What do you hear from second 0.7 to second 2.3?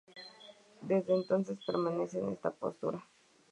Desde entonces permanece en